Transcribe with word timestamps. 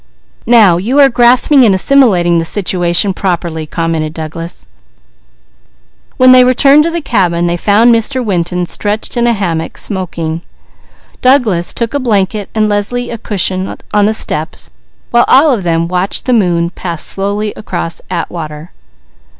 "Now 0.47 0.77
you 0.77 0.97
are 0.99 1.09
grasping 1.09 1.63
and 1.63 1.75
assimilating 1.75 2.39
the 2.39 2.43
situation 2.43 3.13
properly," 3.13 3.67
commented 3.67 4.15
Douglas. 4.15 4.65
When 6.17 6.31
they 6.31 6.43
returned 6.43 6.85
to 6.85 6.89
the 6.89 7.01
cabin 7.03 7.45
they 7.45 7.55
found 7.55 7.93
Mr. 7.93 8.25
Winton 8.25 8.65
stretched 8.65 9.15
in 9.15 9.27
a 9.27 9.33
hammock 9.33 9.77
smoking. 9.77 10.41
Douglas 11.21 11.71
took 11.71 11.93
a 11.93 11.99
blanket 11.99 12.49
and 12.55 12.67
Leslie 12.67 13.11
a 13.11 13.19
cushion 13.19 13.75
on 13.93 14.07
the 14.07 14.15
steps, 14.15 14.71
while 15.11 15.25
all 15.27 15.51
of 15.51 15.61
them 15.61 15.87
watched 15.87 16.25
the 16.25 16.33
moon 16.33 16.71
pass 16.71 17.03
slowly 17.05 17.53
across 17.55 18.01
Atwater. 18.09 18.71